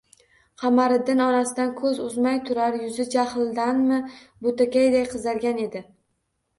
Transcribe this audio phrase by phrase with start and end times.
[0.61, 4.03] Qamariddin onasidan ko‘z uzmay turar, yuzi, jahldanmi,
[4.45, 5.89] bo‘takaday qizargan edi